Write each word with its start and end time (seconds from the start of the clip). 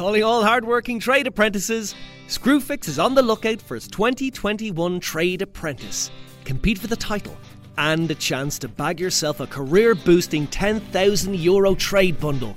Calling 0.00 0.24
all 0.24 0.42
hardworking 0.42 0.98
trade 0.98 1.26
apprentices, 1.26 1.94
Screwfix 2.26 2.88
is 2.88 2.98
on 2.98 3.14
the 3.14 3.20
lookout 3.20 3.60
for 3.60 3.76
its 3.76 3.86
2021 3.86 4.98
Trade 4.98 5.42
Apprentice. 5.42 6.10
Compete 6.46 6.78
for 6.78 6.86
the 6.86 6.96
title 6.96 7.36
and 7.76 8.10
a 8.10 8.14
chance 8.14 8.58
to 8.60 8.68
bag 8.68 8.98
yourself 8.98 9.40
a 9.40 9.46
career 9.46 9.94
boosting 9.94 10.46
10,000 10.46 11.38
euro 11.38 11.74
trade 11.74 12.18
bundle. 12.18 12.56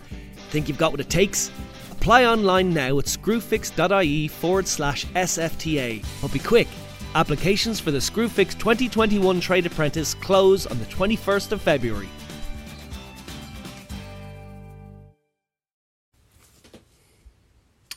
Think 0.52 0.70
you've 0.70 0.78
got 0.78 0.92
what 0.92 1.02
it 1.02 1.10
takes? 1.10 1.52
Apply 1.92 2.24
online 2.24 2.74
now 2.74 2.98
at 2.98 3.08
screwfix.ie 3.08 4.30
forward 4.30 4.66
slash 4.66 5.06
SFTA. 5.08 6.06
But 6.22 6.32
be 6.32 6.40
quick, 6.40 6.70
applications 7.14 7.78
for 7.78 7.92
the 7.92 7.98
Screwfix 7.98 8.58
2021 8.58 9.42
Trade 9.42 9.66
Apprentice 9.66 10.14
close 10.14 10.66
on 10.66 10.80
the 10.80 10.86
21st 10.86 11.52
of 11.52 11.62
February. 11.62 12.08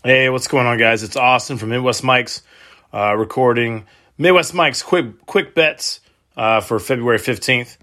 Hey, 0.07 0.29
what's 0.29 0.47
going 0.47 0.69
on, 0.69 0.79
guys? 0.79 1.03
It's 1.03 1.17
Austin 1.17 1.59
from 1.59 1.71
Midwest 1.71 2.05
Mikes, 2.05 2.43
uh, 2.95 3.17
recording 3.17 3.87
Midwest 4.17 4.55
Mikes 4.55 4.81
quick 4.81 5.27
quick 5.27 5.53
bets 5.53 5.99
uh, 6.37 6.61
for 6.61 6.79
February 6.79 7.19
fifteenth. 7.19 7.77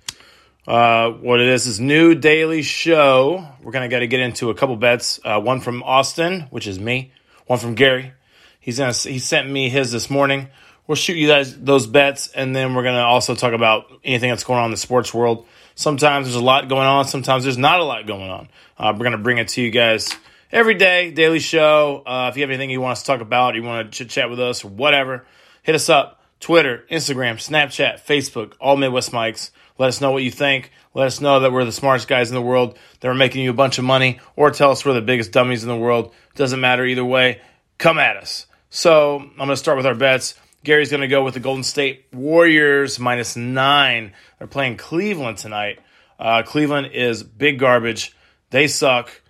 Uh, 0.66 1.10
what 1.10 1.42
it 1.42 1.50
is 1.50 1.68
is 1.68 1.82
new 1.82 2.16
daily 2.16 2.62
show. 2.62 3.46
We're 3.62 3.74
gonna 3.74 3.90
got 3.90 4.00
to 4.00 4.08
get 4.08 4.22
into 4.22 4.52
a 4.52 4.56
couple 4.56 4.78
bets. 4.78 5.20
Uh, 5.22 5.42
one 5.42 5.60
from 5.60 5.84
Austin, 5.84 6.48
which 6.50 6.66
is 6.66 6.80
me. 6.80 7.12
One 7.48 7.60
from 7.60 7.76
Gary. 7.76 8.14
He's 8.62 8.78
gonna 8.78 8.94
he 8.94 9.20
sent 9.20 9.50
me 9.50 9.68
his 9.68 9.92
this 9.92 10.10
morning. 10.10 10.48
We'll 10.88 10.96
shoot 10.96 11.18
you 11.18 11.28
guys 11.28 11.60
those 11.60 11.88
bets, 11.88 12.30
and 12.30 12.56
then 12.56 12.74
we're 12.74 12.84
gonna 12.84 13.00
also 13.04 13.36
talk 13.36 13.52
about 13.52 13.88
anything 14.02 14.30
that's 14.30 14.46
going 14.46 14.60
on 14.60 14.66
in 14.68 14.72
the 14.72 14.78
sports 14.78 15.14
world. 15.14 15.46
Sometimes 15.76 16.28
there's 16.28 16.38
a 16.38 16.42
lot 16.42 16.70
going 16.70 16.88
on. 16.88 17.04
Sometimes 17.04 17.44
there's 17.44 17.58
not 17.58 17.82
a 17.82 17.84
lot 17.84 18.08
going 18.08 18.30
on. 18.30 18.48
Uh, 18.78 18.94
we're 18.98 19.04
gonna 19.04 19.18
bring 19.18 19.40
it 19.40 19.50
to 19.50 19.62
you 19.62 19.72
guys 19.72 20.16
every 20.54 20.76
day, 20.76 21.10
daily 21.10 21.40
show. 21.40 22.04
Uh, 22.06 22.30
if 22.32 22.38
you 22.38 22.44
have 22.44 22.52
anything 22.52 22.70
you 22.70 22.80
want 22.80 22.94
us 22.94 23.02
to 23.02 23.08
talk 23.08 23.22
about, 23.22 23.56
you 23.56 23.64
want 23.64 23.92
to 23.92 23.98
chit 23.98 24.10
chat 24.10 24.30
with 24.30 24.40
us 24.40 24.64
or 24.64 24.70
whatever, 24.70 25.26
hit 25.64 25.76
us 25.76 25.90
up. 25.90 26.22
Twitter, 26.40 26.86
Instagram, 26.92 27.36
Snapchat, 27.36 28.02
Facebook, 28.06 28.54
all 28.60 28.76
Midwest 28.78 29.14
Mikes. 29.14 29.52
Let 29.78 29.88
us 29.88 30.02
know 30.02 30.12
what 30.12 30.24
you 30.24 30.32
think. 30.32 30.72
Let 30.94 31.08
us 31.08 31.22
know 31.22 31.40
that 31.40 31.52
we're 31.52 31.66
the 31.66 31.72
smartest 31.72 32.08
guys 32.08 32.30
in 32.30 32.36
the 32.36 32.42
world, 32.42 32.78
that 33.00 33.08
are 33.08 33.16
making 33.16 33.44
you 33.44 33.50
a 33.50 33.56
bunch 33.56 33.78
of 33.80 33.86
money, 33.86 34.20
or 34.36 34.52
tell 34.52 34.70
us 34.70 34.86
we're 34.86 34.94
the 34.94 35.02
biggest 35.02 35.32
dummies 35.32 35.64
in 35.64 35.70
the 35.70 35.76
world. 35.76 36.14
Doesn't 36.36 36.60
matter 36.60 36.86
either 36.86 37.04
way. 37.04 37.42
Come 37.78 37.98
at 37.98 38.18
us. 38.18 38.46
So 38.70 39.20
I'm 39.20 39.38
going 39.38 39.50
to 39.50 39.58
start 39.58 39.78
with 39.78 39.86
our 39.86 39.96
bets. 39.96 40.36
Gary's 40.64 40.92
going 40.92 41.02
to 41.02 41.08
go 41.08 41.24
with 41.24 41.34
the 41.34 41.40
Golden 41.40 41.64
State 41.64 42.08
Warriors 42.14 43.00
minus 43.00 43.36
nine. 43.36 44.14
They're 44.38 44.48
playing 44.48 44.78
Cleveland 44.78 45.38
tonight. 45.38 45.80
Uh, 46.20 46.44
Cleveland 46.44 46.92
is 46.94 47.24
big 47.24 47.58
garbage. 47.58 48.16
They 48.50 48.68
suck. 48.68 49.23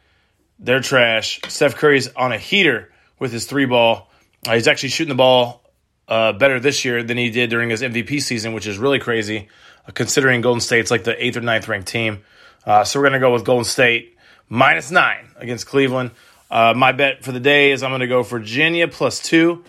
They're 0.64 0.80
trash. 0.80 1.42
Steph 1.50 1.76
Curry's 1.76 2.08
on 2.16 2.32
a 2.32 2.38
heater 2.38 2.90
with 3.20 3.34
his 3.34 3.46
three 3.46 3.66
ball. 3.66 4.10
Uh, 4.48 4.54
he's 4.54 4.68
actually 4.68 4.90
shooting 4.90 5.10
the 5.10 5.16
ball 5.16 5.62
uh, 6.08 6.32
better 6.32 6.58
this 6.58 6.86
year 6.86 7.04
than 7.04 7.18
he 7.18 7.30
did 7.30 7.50
during 7.50 7.70
his 7.70 7.82
MVP 7.82 8.22
season, 8.22 8.54
which 8.54 8.66
is 8.66 8.78
really 8.78 9.00
crazy 9.00 9.50
uh, 9.86 9.92
considering 9.92 10.40
Golden 10.40 10.62
State's 10.62 10.90
like 10.90 11.04
the 11.04 11.22
eighth 11.24 11.36
or 11.36 11.42
ninth 11.42 11.68
ranked 11.68 11.90
team. 11.90 12.24
Uh, 12.66 12.86
so 12.86 12.98
we're 12.98 13.10
going 13.10 13.20
to 13.20 13.20
go 13.20 13.34
with 13.34 13.44
Golden 13.44 13.66
State 13.66 14.16
minus 14.48 14.90
nine 14.90 15.32
against 15.36 15.68
Cleveland. 15.68 16.12
Uh, 16.50 16.74
my 16.74 16.94
bet 16.94 17.26
for 17.26 17.34
the 17.34 17.42
day 17.42 17.72
is 17.72 17.84
I'm 17.84 17.92
going 17.92 18.00
to 18.00 18.08
go 18.08 18.24
Virginia 18.24 18.88
plus 18.88 19.22
two 19.22 19.66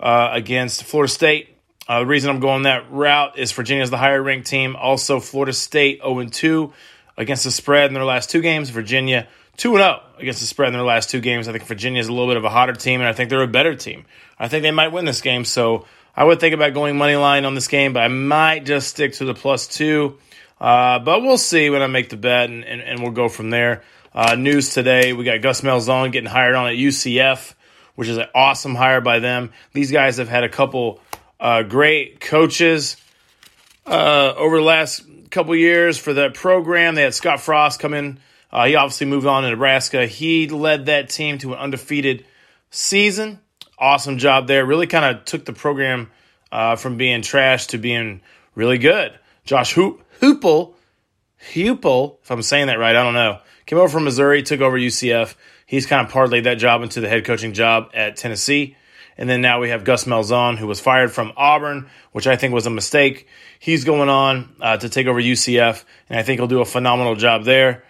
uh, 0.00 0.30
against 0.32 0.82
Florida 0.82 1.12
State. 1.12 1.56
the 1.86 2.04
reason 2.04 2.30
I'm 2.30 2.40
going 2.40 2.62
that 2.62 2.90
route 2.90 3.38
is 3.38 3.52
Virginia's 3.52 3.90
the 3.90 3.98
higher 3.98 4.20
ranked 4.20 4.48
team. 4.48 4.74
Also, 4.74 5.20
Florida 5.20 5.52
State 5.52 6.00
0 6.02 6.24
2 6.24 6.72
against 7.16 7.44
the 7.44 7.52
spread 7.52 7.86
in 7.86 7.94
their 7.94 8.04
last 8.04 8.28
two 8.28 8.40
games. 8.40 8.70
Virginia 8.70 9.28
2 9.56 9.76
0 9.76 10.00
against 10.18 10.40
the 10.40 10.46
spread 10.46 10.68
in 10.68 10.74
their 10.74 10.82
last 10.82 11.10
two 11.10 11.20
games. 11.20 11.48
I 11.48 11.52
think 11.52 11.64
Virginia 11.64 12.00
is 12.00 12.08
a 12.08 12.12
little 12.12 12.28
bit 12.28 12.36
of 12.36 12.44
a 12.44 12.50
hotter 12.50 12.72
team, 12.72 13.00
and 13.00 13.08
I 13.08 13.12
think 13.12 13.30
they're 13.30 13.42
a 13.42 13.48
better 13.48 13.74
team. 13.74 14.04
I 14.38 14.48
think 14.48 14.62
they 14.62 14.70
might 14.70 14.88
win 14.88 15.04
this 15.04 15.20
game. 15.20 15.44
So 15.44 15.86
I 16.16 16.24
would 16.24 16.40
think 16.40 16.54
about 16.54 16.74
going 16.74 16.96
money 16.96 17.16
line 17.16 17.44
on 17.44 17.54
this 17.54 17.68
game, 17.68 17.92
but 17.92 18.02
I 18.02 18.08
might 18.08 18.64
just 18.64 18.88
stick 18.88 19.14
to 19.14 19.24
the 19.24 19.34
plus 19.34 19.66
two. 19.66 20.18
Uh, 20.60 20.98
but 21.00 21.22
we'll 21.22 21.38
see 21.38 21.70
when 21.70 21.82
I 21.82 21.86
make 21.86 22.08
the 22.08 22.16
bet, 22.16 22.48
and, 22.48 22.64
and, 22.64 22.80
and 22.80 23.02
we'll 23.02 23.12
go 23.12 23.28
from 23.28 23.50
there. 23.50 23.82
Uh, 24.14 24.34
news 24.34 24.74
today 24.74 25.14
we 25.14 25.24
got 25.24 25.40
Gus 25.40 25.62
Malzahn 25.62 26.12
getting 26.12 26.28
hired 26.28 26.54
on 26.54 26.68
at 26.68 26.76
UCF, 26.76 27.54
which 27.94 28.08
is 28.08 28.18
an 28.18 28.26
awesome 28.34 28.74
hire 28.74 29.00
by 29.00 29.18
them. 29.18 29.52
These 29.72 29.90
guys 29.90 30.18
have 30.18 30.28
had 30.28 30.44
a 30.44 30.48
couple 30.48 31.00
uh, 31.40 31.62
great 31.62 32.20
coaches 32.20 32.96
uh, 33.86 34.34
over 34.36 34.58
the 34.58 34.64
last 34.64 35.04
couple 35.30 35.56
years 35.56 35.98
for 35.98 36.12
that 36.12 36.34
program. 36.34 36.94
They 36.94 37.02
had 37.02 37.14
Scott 37.14 37.40
Frost 37.40 37.80
come 37.80 37.94
in 37.94 38.18
uh, 38.52 38.66
he 38.66 38.74
obviously 38.74 39.06
moved 39.06 39.26
on 39.26 39.44
to 39.44 39.50
Nebraska. 39.50 40.06
He 40.06 40.48
led 40.48 40.86
that 40.86 41.08
team 41.08 41.38
to 41.38 41.54
an 41.54 41.58
undefeated 41.58 42.26
season. 42.70 43.40
Awesome 43.78 44.18
job 44.18 44.46
there. 44.46 44.66
Really 44.66 44.86
kind 44.86 45.16
of 45.16 45.24
took 45.24 45.44
the 45.44 45.52
program 45.52 46.10
uh, 46.50 46.76
from 46.76 46.96
being 46.96 47.22
trash 47.22 47.68
to 47.68 47.78
being 47.78 48.20
really 48.54 48.78
good. 48.78 49.18
Josh 49.44 49.72
Hoop, 49.72 50.04
Heupel, 50.20 50.74
Heupel, 51.52 52.18
if 52.22 52.30
I'm 52.30 52.42
saying 52.42 52.66
that 52.66 52.78
right, 52.78 52.94
I 52.94 53.02
don't 53.02 53.14
know. 53.14 53.40
Came 53.66 53.78
over 53.78 53.88
from 53.88 54.04
Missouri, 54.04 54.42
took 54.42 54.60
over 54.60 54.78
UCF. 54.78 55.34
He's 55.66 55.86
kind 55.86 56.06
of 56.06 56.12
parlayed 56.12 56.44
that 56.44 56.58
job 56.58 56.82
into 56.82 57.00
the 57.00 57.08
head 57.08 57.24
coaching 57.24 57.54
job 57.54 57.90
at 57.94 58.16
Tennessee. 58.16 58.76
And 59.16 59.28
then 59.28 59.40
now 59.40 59.60
we 59.60 59.70
have 59.70 59.84
Gus 59.84 60.04
Malzahn, 60.04 60.58
who 60.58 60.66
was 60.66 60.80
fired 60.80 61.12
from 61.12 61.32
Auburn, 61.36 61.88
which 62.12 62.26
I 62.26 62.36
think 62.36 62.54
was 62.54 62.66
a 62.66 62.70
mistake. 62.70 63.26
He's 63.58 63.84
going 63.84 64.08
on 64.08 64.54
uh, 64.60 64.76
to 64.76 64.88
take 64.88 65.06
over 65.06 65.20
UCF, 65.20 65.84
and 66.08 66.18
I 66.18 66.22
think 66.22 66.40
he'll 66.40 66.48
do 66.48 66.60
a 66.60 66.66
phenomenal 66.66 67.14
job 67.14 67.44
there. 67.44 67.84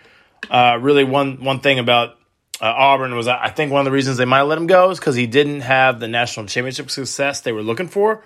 Uh, 0.51 0.79
really, 0.81 1.05
one 1.05 1.43
one 1.43 1.61
thing 1.61 1.79
about 1.79 2.17
uh, 2.61 2.67
Auburn 2.67 3.15
was 3.15 3.27
I 3.29 3.49
think 3.49 3.73
one 3.73 3.81
of 3.81 3.85
the 3.85 3.91
reasons 3.91 4.17
they 4.17 4.25
might 4.25 4.43
let 4.43 4.59
him 4.59 4.67
go 4.67 4.91
is 4.91 4.99
because 4.99 5.17
he 5.17 5.27
didn't 5.27 5.63
have 5.63 6.01
the 6.01 6.09
national 6.09 6.47
championship 6.47 6.91
success 6.91 7.41
they 7.41 7.53
were 7.53 7.63
looking 7.63 7.89
for. 7.89 8.25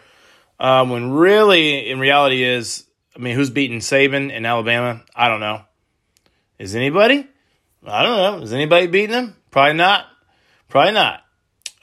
Um, 0.59 0.91
when 0.91 1.11
really, 1.13 1.91
in 1.91 1.99
reality, 1.99 2.43
is 2.43 2.87
I 3.15 3.19
mean, 3.19 3.35
who's 3.35 3.51
beating 3.51 3.79
Saban 3.79 4.33
in 4.33 4.45
Alabama? 4.45 5.03
I 5.15 5.29
don't 5.29 5.41
know. 5.41 5.63
Is 6.59 6.75
anybody? 6.75 7.27
I 7.87 8.03
don't 8.03 8.17
know. 8.17 8.43
Is 8.45 8.53
anybody 8.53 8.87
beating 8.87 9.15
him? 9.15 9.37
Probably 9.51 9.75
not. 9.75 10.07
Probably 10.69 10.93
not. 10.93 11.23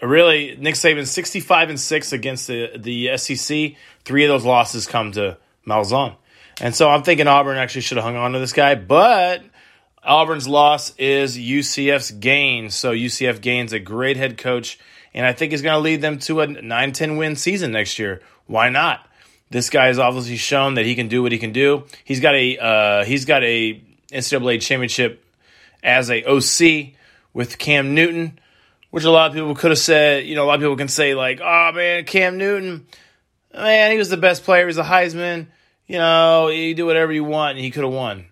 Really, 0.01 0.57
Nick 0.57 0.75
Saban 0.75 1.07
sixty 1.07 1.39
five 1.39 1.69
and 1.69 1.79
six 1.79 2.11
against 2.11 2.47
the 2.47 2.71
the 2.77 3.17
SEC. 3.17 3.73
Three 4.03 4.25
of 4.25 4.29
those 4.29 4.43
losses 4.43 4.85
come 4.85 5.13
to 5.13 5.37
Malzahn, 5.65 6.17
and 6.59 6.75
so 6.75 6.89
I'm 6.89 7.03
thinking 7.03 7.27
Auburn 7.27 7.57
actually 7.57 7.81
should 7.81 7.97
have 7.97 8.03
hung 8.03 8.17
on 8.17 8.33
to 8.33 8.39
this 8.39 8.51
guy, 8.51 8.75
but 8.75 9.43
Auburn's 10.05 10.47
loss 10.47 10.93
is 10.97 11.37
UCF's 11.37 12.11
gain. 12.11 12.69
So 12.69 12.91
UCF 12.93 13.41
gains 13.41 13.73
a 13.73 13.79
great 13.79 14.17
head 14.17 14.37
coach, 14.37 14.79
and 15.13 15.25
I 15.25 15.33
think 15.33 15.51
he's 15.51 15.61
going 15.61 15.75
to 15.75 15.79
lead 15.79 16.01
them 16.01 16.19
to 16.19 16.41
a 16.41 16.47
9 16.47 16.91
10 16.91 17.17
win 17.17 17.35
season 17.35 17.71
next 17.71 17.99
year. 17.99 18.21
Why 18.45 18.69
not? 18.69 19.07
This 19.49 19.69
guy 19.69 19.87
has 19.87 19.99
obviously 19.99 20.37
shown 20.37 20.75
that 20.75 20.85
he 20.85 20.95
can 20.95 21.07
do 21.07 21.21
what 21.21 21.31
he 21.31 21.37
can 21.37 21.51
do. 21.53 21.85
He's 22.03 22.19
got 22.19 22.35
a 22.35 22.57
uh, 22.57 23.05
he's 23.05 23.25
got 23.25 23.43
a 23.43 23.81
NCAA 24.11 24.61
championship 24.61 25.23
as 25.83 26.09
a 26.09 26.23
OC 26.23 26.93
with 27.33 27.59
Cam 27.59 27.93
Newton, 27.93 28.39
which 28.89 29.03
a 29.03 29.11
lot 29.11 29.27
of 29.27 29.33
people 29.35 29.53
could 29.53 29.69
have 29.69 29.79
said. 29.79 30.25
You 30.25 30.35
know, 30.35 30.45
a 30.45 30.47
lot 30.47 30.55
of 30.55 30.61
people 30.61 30.75
can 30.75 30.87
say 30.87 31.13
like, 31.13 31.39
"Oh 31.39 31.71
man, 31.71 32.05
Cam 32.05 32.39
Newton, 32.39 32.87
man, 33.53 33.91
he 33.91 33.97
was 33.97 34.09
the 34.09 34.17
best 34.17 34.43
player. 34.43 34.65
He's 34.65 34.79
a 34.79 34.83
Heisman. 34.83 35.47
You 35.85 35.99
know, 35.99 36.47
you 36.47 36.73
do 36.73 36.87
whatever 36.87 37.13
you 37.13 37.23
want, 37.23 37.51
and 37.51 37.63
he 37.63 37.69
could 37.69 37.83
have 37.83 37.93
won." 37.93 38.25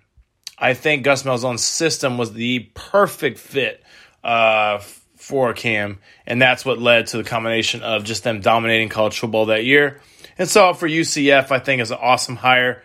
I 0.62 0.76
think 0.76 1.04
Gus 1.04 1.24
Malzahn's 1.24 1.64
system 1.64 2.20
was 2.20 2.34
the 2.34 2.60
perfect 2.76 3.40
fit 3.40 3.84
uh, 4.24 4.78
for 5.16 5.54
Cam, 5.54 5.98
and 6.28 6.40
that's 6.40 6.64
what 6.64 6.78
led 6.78 7.08
to 7.08 7.18
the 7.18 7.24
combination 7.24 7.82
of 7.82 8.04
just 8.04 8.24
them 8.24 8.42
dominating 8.42 8.88
college 8.90 9.20
football 9.20 9.48
that 9.48 9.66
year. 9.66 10.00
And 10.38 10.48
so 10.48 10.76
for 10.76 10.88
UCF, 10.88 11.50
I 11.50 11.58
think 11.58 11.82
is 11.82 11.90
an 11.90 11.98
awesome 12.00 12.36
hire, 12.36 12.84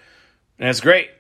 and 0.59 0.71
it's 0.71 0.81
great. 0.81 1.11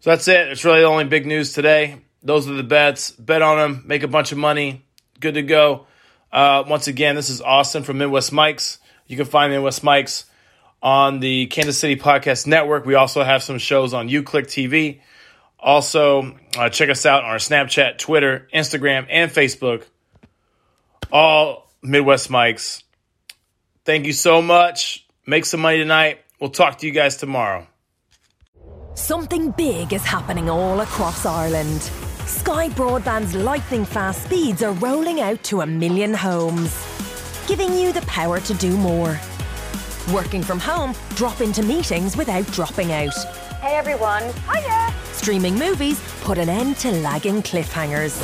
So 0.00 0.10
that's 0.10 0.26
it. 0.26 0.48
It's 0.48 0.64
really 0.64 0.80
the 0.80 0.86
only 0.86 1.04
big 1.04 1.24
news 1.24 1.52
today. 1.52 2.00
Those 2.20 2.48
are 2.48 2.54
the 2.54 2.64
bets. 2.64 3.12
Bet 3.12 3.40
on 3.40 3.56
them, 3.56 3.84
make 3.86 4.02
a 4.02 4.08
bunch 4.08 4.32
of 4.32 4.38
money. 4.38 4.84
Good 5.20 5.34
to 5.34 5.42
go. 5.42 5.86
Uh, 6.32 6.64
once 6.66 6.88
again, 6.88 7.14
this 7.14 7.30
is 7.30 7.40
Austin 7.40 7.84
from 7.84 7.98
Midwest 7.98 8.32
Mikes. 8.32 8.78
You 9.06 9.16
can 9.16 9.26
find 9.26 9.52
Midwest 9.52 9.84
Mikes 9.84 10.26
on 10.82 11.20
the 11.20 11.46
Kansas 11.46 11.78
City 11.78 11.94
Podcast 11.94 12.48
Network. 12.48 12.84
We 12.86 12.96
also 12.96 13.22
have 13.22 13.44
some 13.44 13.58
shows 13.58 13.94
on 13.94 14.08
UClick 14.08 14.46
TV. 14.46 15.00
Also, 15.66 16.38
uh, 16.56 16.68
check 16.68 16.88
us 16.90 17.04
out 17.04 17.24
on 17.24 17.30
our 17.30 17.38
Snapchat, 17.38 17.98
Twitter, 17.98 18.46
Instagram, 18.54 19.08
and 19.10 19.32
Facebook. 19.32 19.82
All 21.10 21.68
Midwest 21.82 22.30
Mikes. 22.30 22.84
Thank 23.84 24.06
you 24.06 24.12
so 24.12 24.40
much. 24.40 25.04
Make 25.26 25.44
some 25.44 25.60
money 25.60 25.78
tonight. 25.78 26.20
We'll 26.40 26.50
talk 26.50 26.78
to 26.78 26.86
you 26.86 26.92
guys 26.92 27.16
tomorrow. 27.16 27.66
Something 28.94 29.50
big 29.50 29.92
is 29.92 30.04
happening 30.04 30.48
all 30.48 30.80
across 30.80 31.26
Ireland. 31.26 31.82
Sky 32.26 32.68
Broadband's 32.68 33.34
lightning 33.34 33.84
fast 33.84 34.22
speeds 34.22 34.62
are 34.62 34.72
rolling 34.74 35.20
out 35.20 35.42
to 35.44 35.62
a 35.62 35.66
million 35.66 36.14
homes, 36.14 36.72
giving 37.48 37.74
you 37.74 37.92
the 37.92 38.02
power 38.02 38.38
to 38.40 38.54
do 38.54 38.76
more. 38.76 39.18
Working 40.12 40.42
from 40.42 40.60
home, 40.60 40.94
drop 41.16 41.40
into 41.40 41.64
meetings 41.64 42.16
without 42.16 42.46
dropping 42.52 42.92
out. 42.92 43.14
Hey 43.60 43.74
everyone. 43.74 44.22
Hiya! 44.48 44.95
Streaming 45.16 45.58
movies 45.58 45.98
put 46.20 46.36
an 46.36 46.48
end 46.48 46.76
to 46.76 46.92
lagging 46.92 47.42
cliffhangers. 47.42 48.20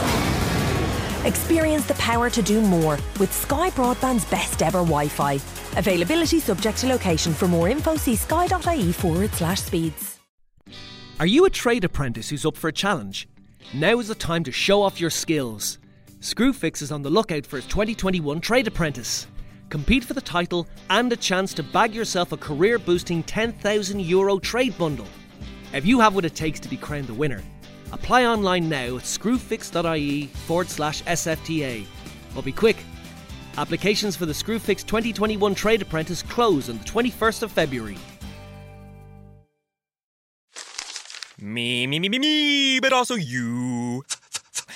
Experience 1.25 1.87
the 1.87 1.95
power 1.95 2.29
to 2.29 2.43
do 2.43 2.61
more 2.61 2.99
with 3.19 3.33
Sky 3.33 3.71
Broadband's 3.71 4.27
best 4.27 4.63
ever 4.63 4.81
Wi 4.81 5.09
Fi. 5.09 5.35
Availability 5.79 6.39
subject 6.39 6.79
to 6.79 6.87
location. 6.87 7.33
For 7.33 7.49
more 7.49 7.69
info, 7.71 7.97
see 7.97 8.15
sky.ie 8.15 8.93
forward 8.93 9.33
slash 9.33 9.63
speeds. 9.63 10.19
Are 11.19 11.27
you 11.27 11.47
a 11.47 11.51
trade 11.51 11.85
apprentice 11.85 12.29
who's 12.29 12.45
up 12.45 12.59
for 12.59 12.69
a 12.69 12.73
challenge? 12.73 13.27
Now 13.73 13.99
is 13.99 14.09
the 14.09 14.15
time 14.15 14.45
to 14.45 14.53
show 14.53 14.83
off 14.83 15.01
your 15.01 15.11
skills. 15.11 15.79
Screwfix 16.21 16.83
is 16.83 16.93
on 16.93 17.03
the 17.03 17.11
lookout 17.11 17.47
for 17.47 17.57
its 17.57 17.67
2021 17.69 18.41
Trade 18.41 18.69
Apprentice. 18.69 19.27
Compete 19.71 20.05
for 20.05 20.13
the 20.13 20.21
title 20.21 20.69
and 20.91 21.11
a 21.11 21.17
chance 21.17 21.55
to 21.55 21.63
bag 21.63 21.95
yourself 21.95 22.33
a 22.33 22.37
career 22.37 22.79
boosting 22.79 23.25
€10,000 23.25 24.07
Euro 24.09 24.39
trade 24.39 24.77
bundle. 24.77 25.09
If 25.73 25.87
you 25.87 26.01
have 26.01 26.15
what 26.15 26.27
it 26.27 26.35
takes 26.35 26.61
to 26.61 26.69
be 26.69 26.77
crowned 26.77 27.07
the 27.07 27.15
winner, 27.15 27.43
apply 27.93 28.27
online 28.27 28.69
now 28.69 28.99
at 28.99 29.05
screwfix.ie 29.05 30.27
forward 30.27 30.69
slash 30.69 31.03
SFTA. 31.05 31.87
But 32.35 32.45
be 32.45 32.53
quick, 32.53 32.77
applications 33.57 34.15
for 34.15 34.27
the 34.27 34.35
Screwfix 34.35 34.85
2021 34.85 35.55
Trade 35.55 35.81
Apprentice 35.81 36.23
close 36.23 36.69
on 36.69 36.77
the 36.77 36.85
21st 36.85 37.43
of 37.45 37.53
February. 37.53 37.97
Me, 41.41 41.87
me, 41.87 41.99
me, 41.99 42.09
me, 42.11 42.19
me, 42.19 42.79
but 42.79 42.93
also 42.93 43.15
you. 43.15 44.05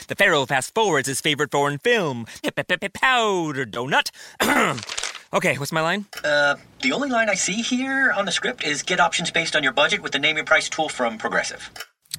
The 0.08 0.14
Pharaoh 0.16 0.46
fast 0.46 0.75
forwards 0.75 1.08
his 1.08 1.20
favorite 1.20 1.50
foreign 1.50 1.78
film, 1.78 2.26
Powder 2.42 3.66
Donut. 3.66 4.10
okay, 5.32 5.56
what's 5.58 5.73
my 5.73 5.81
line? 5.81 6.06
Uh, 6.25 6.56
the 6.82 6.93
only 6.93 7.08
line 7.08 7.28
I 7.28 7.34
see 7.34 7.62
here 7.62 8.12
on 8.12 8.25
the 8.25 8.32
script 8.32 8.64
is 8.64 8.82
get 8.82 9.00
options 9.00 9.31
based 9.31 9.56
on 9.56 9.62
your 9.62 9.73
budget 9.73 10.02
with 10.02 10.12
the 10.12 10.19
name 10.19 10.37
your 10.37 10.44
price 10.44 10.69
tool 10.69 10.88
from 10.88 11.19
Progressive. 11.19 11.70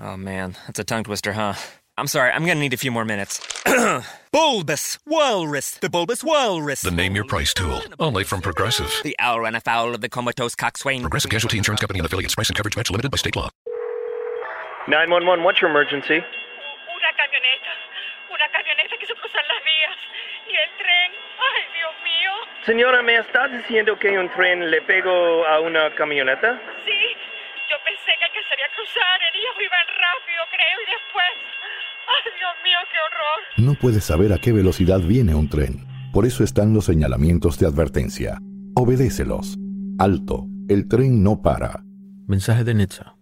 Oh 0.02 0.18
man, 0.18 0.56
that's 0.68 0.80
a 0.80 0.84
tongue 0.84 1.04
twister, 1.04 1.34
huh? 1.34 1.54
I'm 1.98 2.08
sorry, 2.08 2.32
I'm 2.32 2.46
gonna 2.46 2.60
need 2.60 2.74
a 2.74 2.78
few 2.78 2.92
more 2.92 3.06
minutes. 3.06 3.42
bulbous 4.32 5.00
Walrus, 5.08 5.72
the 5.82 5.90
Bulbous 5.90 6.24
Walrus. 6.24 6.82
The 6.82 6.92
Name 6.92 7.16
Your 7.16 7.26
Price 7.26 7.54
tool, 7.54 7.82
only 8.00 8.24
from 8.24 8.42
Progressive. 8.42 8.94
The 9.04 9.16
owl 9.18 9.42
ran 9.42 9.56
afoul 9.56 9.96
of 9.96 10.02
the 10.02 10.10
comatose 10.10 10.54
coxswain. 10.54 11.02
Progressive 11.02 11.32
Casualty 11.32 11.58
Insurance 11.58 11.82
Company 11.82 12.00
and 12.00 12.06
affiliates. 12.06 12.36
Price 12.36 12.50
and 12.50 12.56
coverage 12.56 12.78
match 12.78 12.92
limited 12.92 13.10
by 13.10 13.18
state 13.18 13.36
law. 13.36 13.50
911, 14.88 15.44
what's 15.44 15.60
your 15.60 15.70
emergency? 15.72 16.16
Una 16.16 17.12
camioneta. 17.18 17.72
Una 18.32 18.48
camioneta 18.54 18.96
que 19.00 19.08
se 19.08 19.14
cruzan 19.16 19.44
las 19.50 19.62
vías. 19.66 19.98
Y 20.48 20.56
el 20.56 20.72
tren. 20.78 21.10
Ay, 21.42 21.62
Dios 21.76 21.96
mío. 22.06 22.27
Señora, 22.68 23.02
¿me 23.02 23.16
estás 23.16 23.50
diciendo 23.50 23.98
que 23.98 24.20
un 24.20 24.30
tren 24.36 24.70
le 24.70 24.82
pegó 24.82 25.48
a 25.48 25.62
una 25.62 25.90
camioneta? 25.96 26.60
Sí, 26.84 27.00
yo 27.72 27.78
pensé 27.86 28.12
que 28.20 28.26
alcanzaría 28.26 28.66
a 28.66 28.76
cruzar. 28.76 29.20
Ellos 29.34 29.56
iban 29.56 29.88
rápido, 29.88 30.42
creo, 30.52 30.78
y 30.84 30.92
después. 30.92 31.34
Ay, 32.12 32.32
Dios 32.38 32.56
mío, 32.66 32.78
qué 32.92 33.00
horror. 33.08 33.66
No 33.66 33.80
puedes 33.80 34.04
saber 34.04 34.34
a 34.34 34.38
qué 34.40 34.52
velocidad 34.52 35.00
viene 35.00 35.34
un 35.34 35.48
tren. 35.48 35.88
Por 36.12 36.26
eso 36.26 36.44
están 36.44 36.74
los 36.74 36.84
señalamientos 36.84 37.58
de 37.58 37.68
advertencia. 37.68 38.40
Obedécelos. 38.76 39.56
Alto. 39.98 40.44
El 40.68 40.90
tren 40.90 41.24
no 41.24 41.42
para. 41.42 41.84
Mensaje 42.28 42.66
de 42.66 42.74
Netza. 42.74 43.17